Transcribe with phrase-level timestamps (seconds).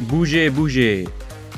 [0.00, 1.06] Bouge Bouge,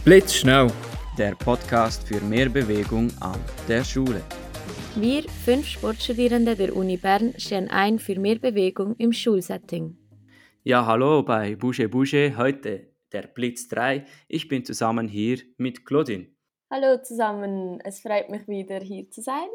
[0.05, 0.71] Blitzschnell.
[1.19, 4.23] der Podcast für mehr Bewegung an der Schule.
[4.95, 9.99] Wir, fünf Sportstudierende der Uni Bern, stehen ein für mehr Bewegung im Schulsetting.
[10.63, 14.05] Ja, hallo bei Bouge Bouge, heute der Blitz 3.
[14.29, 16.29] Ich bin zusammen hier mit Claudine.
[16.71, 19.49] Hallo zusammen, es freut mich wieder hier zu sein.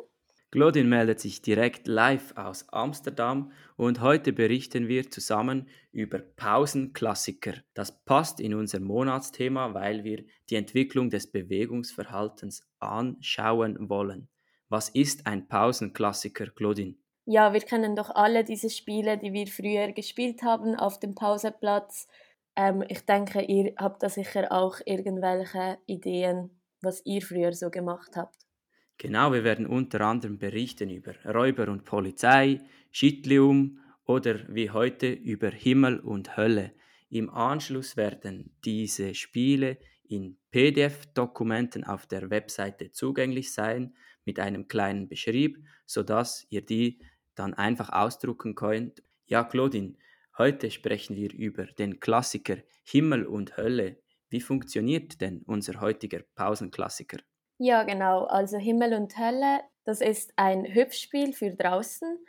[0.54, 7.54] Claudine meldet sich direkt live aus Amsterdam und heute berichten wir zusammen über Pausenklassiker.
[7.74, 14.30] Das passt in unser Monatsthema, weil wir die Entwicklung des Bewegungsverhaltens anschauen wollen.
[14.70, 16.98] Was ist ein Pausenklassiker, Claudine?
[17.26, 22.08] Ja, wir kennen doch alle diese Spiele, die wir früher gespielt haben auf dem Pausenplatz.
[22.56, 26.52] Ähm, ich denke, ihr habt da sicher auch irgendwelche Ideen,
[26.84, 28.43] was ihr früher so gemacht habt.
[28.98, 32.62] Genau, wir werden unter anderem berichten über Räuber und Polizei,
[32.92, 36.74] Schitlium oder wie heute über Himmel und Hölle.
[37.10, 43.96] Im Anschluss werden diese Spiele in PDF-Dokumenten auf der Webseite zugänglich sein
[44.26, 47.00] mit einem kleinen Beschrieb, sodass ihr die
[47.36, 49.04] dann einfach ausdrucken könnt.
[49.26, 49.96] Ja, Claudine,
[50.38, 53.98] heute sprechen wir über den Klassiker Himmel und Hölle.
[54.30, 57.18] Wie funktioniert denn unser heutiger Pausenklassiker?
[57.66, 58.26] Ja, genau.
[58.26, 62.20] Also Himmel und Hölle, das ist ein Hüpfspiel für draußen.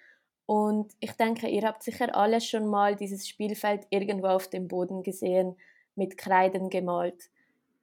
[0.47, 5.03] Und ich denke, ihr habt sicher alle schon mal dieses Spielfeld irgendwo auf dem Boden
[5.03, 5.57] gesehen,
[5.97, 7.31] mit Kreiden gemalt.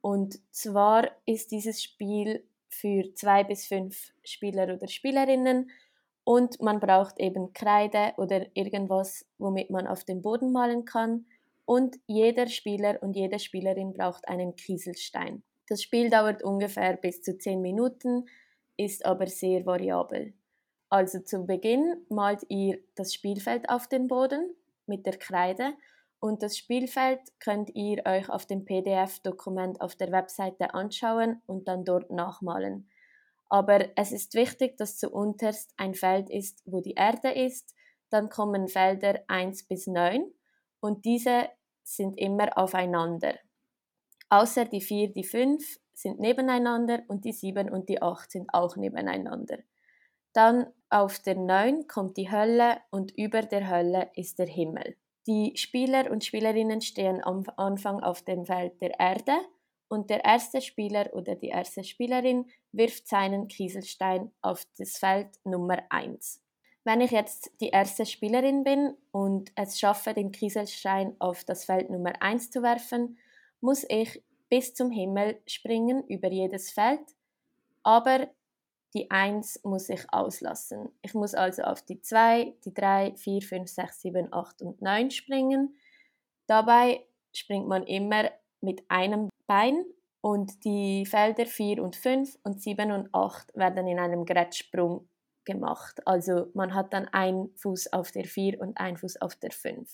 [0.00, 5.70] Und zwar ist dieses Spiel für zwei bis fünf Spieler oder Spielerinnen
[6.24, 11.26] und man braucht eben Kreide oder irgendwas, womit man auf dem Boden malen kann.
[11.66, 15.42] Und jeder Spieler und jede Spielerin braucht einen Kieselstein.
[15.68, 18.26] Das Spiel dauert ungefähr bis zu 10 Minuten,
[18.76, 20.34] ist aber sehr variabel.
[20.88, 24.54] Also zu Beginn malt ihr das Spielfeld auf den Boden
[24.86, 25.74] mit der Kreide
[26.20, 31.84] und das Spielfeld könnt ihr euch auf dem PDF-Dokument auf der Webseite anschauen und dann
[31.84, 32.88] dort nachmalen.
[33.48, 37.74] Aber es ist wichtig, dass zuunterst ein Feld ist, wo die Erde ist,
[38.08, 40.24] dann kommen Felder 1 bis 9
[40.80, 41.48] und diese
[41.82, 43.34] sind immer aufeinander.
[44.32, 48.76] Außer die 4, die 5 sind nebeneinander und die 7 und die 8 sind auch
[48.76, 49.58] nebeneinander.
[50.32, 54.96] Dann auf der 9 kommt die Hölle und über der Hölle ist der Himmel.
[55.26, 59.36] Die Spieler und Spielerinnen stehen am Anfang auf dem Feld der Erde
[59.88, 65.82] und der erste Spieler oder die erste Spielerin wirft seinen Kieselstein auf das Feld Nummer
[65.90, 66.42] 1.
[66.84, 71.90] Wenn ich jetzt die erste Spielerin bin und es schaffe, den Kieselstein auf das Feld
[71.90, 73.18] Nummer 1 zu werfen,
[73.62, 77.00] muss ich bis zum Himmel springen über jedes Feld,
[77.82, 78.28] aber
[78.94, 80.90] die 1 muss ich auslassen.
[81.00, 85.10] Ich muss also auf die 2, die 3, 4, 5, 6, 7, 8 und 9
[85.10, 85.74] springen.
[86.46, 88.30] Dabei springt man immer
[88.60, 89.86] mit einem Bein
[90.20, 95.08] und die Felder 4 und 5 und 7 und 8 werden in einem Grettsprung
[95.44, 96.06] gemacht.
[96.06, 99.90] Also man hat dann einen Fuß auf der 4 und einen Fuß auf der 5.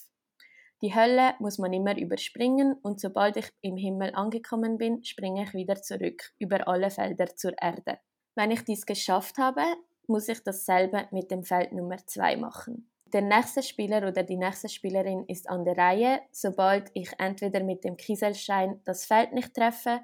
[0.81, 5.53] Die Hölle muss man immer überspringen und sobald ich im Himmel angekommen bin, springe ich
[5.53, 7.99] wieder zurück über alle Felder zur Erde.
[8.37, 9.63] Wenn ich dies geschafft habe,
[10.07, 12.89] muss ich dasselbe mit dem Feld Nummer 2 machen.
[13.13, 17.83] Der nächste Spieler oder die nächste Spielerin ist an der Reihe, sobald ich entweder mit
[17.83, 20.01] dem Kieselstein das Feld nicht treffe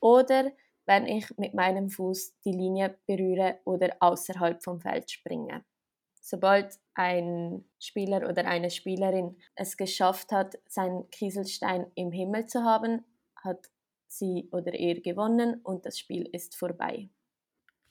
[0.00, 0.52] oder
[0.86, 5.64] wenn ich mit meinem Fuß die Linie berühre oder außerhalb vom Feld springe.
[6.26, 13.04] Sobald ein Spieler oder eine Spielerin es geschafft hat, seinen Kieselstein im Himmel zu haben,
[13.36, 13.68] hat
[14.06, 17.10] sie oder er gewonnen und das Spiel ist vorbei.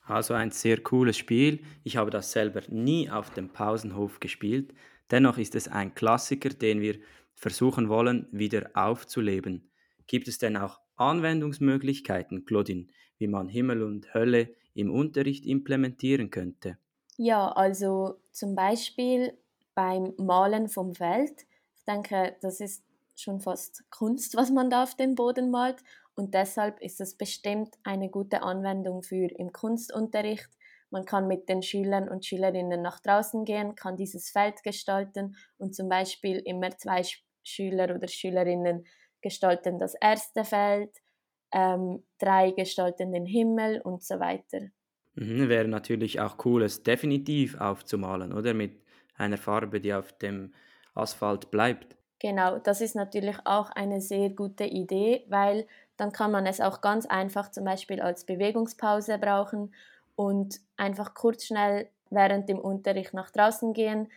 [0.00, 1.60] Also ein sehr cooles Spiel.
[1.84, 4.74] Ich habe das selber nie auf dem Pausenhof gespielt.
[5.12, 6.98] Dennoch ist es ein Klassiker, den wir
[7.36, 9.70] versuchen wollen, wieder aufzuleben.
[10.08, 16.78] Gibt es denn auch Anwendungsmöglichkeiten, Claudine, wie man Himmel und Hölle im Unterricht implementieren könnte?
[17.16, 19.38] Ja, also zum Beispiel
[19.74, 21.46] beim Malen vom Feld.
[21.76, 22.84] Ich denke, das ist
[23.16, 25.82] schon fast Kunst, was man da auf dem Boden malt.
[26.16, 30.48] Und deshalb ist es bestimmt eine gute Anwendung für im Kunstunterricht.
[30.90, 35.74] Man kann mit den Schülern und Schülerinnen nach draußen gehen, kann dieses Feld gestalten und
[35.74, 37.02] zum Beispiel immer zwei
[37.42, 38.86] Schüler oder Schülerinnen
[39.22, 40.90] gestalten das erste Feld,
[41.52, 44.60] ähm, drei gestalten den Himmel und so weiter.
[45.16, 48.54] Mhm, wäre natürlich auch cool, es definitiv aufzumalen, oder?
[48.54, 48.80] Mit
[49.16, 50.52] einer Farbe, die auf dem
[50.94, 51.96] Asphalt bleibt.
[52.20, 55.66] Genau, das ist natürlich auch eine sehr gute Idee, weil
[55.96, 59.74] dann kann man es auch ganz einfach zum Beispiel als Bewegungspause brauchen
[60.16, 64.08] und einfach kurz schnell während dem Unterricht nach draußen gehen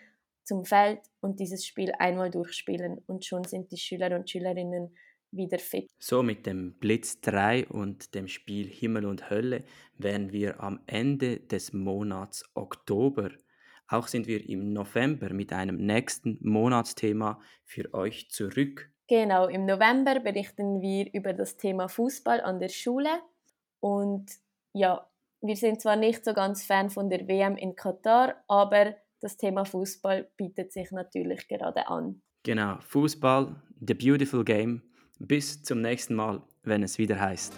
[0.43, 4.95] zum Feld und dieses Spiel einmal durchspielen und schon sind die Schüler und Schülerinnen
[5.31, 5.89] wieder fit.
[5.99, 9.63] So mit dem Blitz 3 und dem Spiel Himmel und Hölle
[9.97, 13.31] wären wir am Ende des Monats Oktober.
[13.87, 18.91] Auch sind wir im November mit einem nächsten Monatsthema für euch zurück.
[19.07, 23.09] Genau, im November berichten wir über das Thema Fußball an der Schule.
[23.79, 24.29] Und
[24.73, 25.09] ja,
[25.41, 29.63] wir sind zwar nicht so ganz Fan von der WM in Katar, aber das Thema
[29.63, 32.21] Fußball bietet sich natürlich gerade an.
[32.43, 34.81] Genau, Fußball, the beautiful game.
[35.19, 37.53] Bis zum nächsten Mal, wenn es wieder heißt.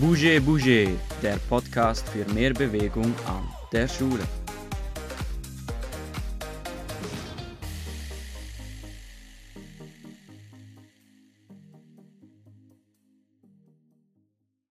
[0.00, 0.90] Bouger Bouger,
[1.22, 4.26] der Podcast für mehr Bewegung an der Schule.